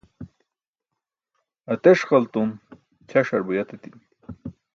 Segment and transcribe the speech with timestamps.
[1.73, 2.49] ateṣqaltum,
[3.09, 4.01] ćaṣar buyat etimi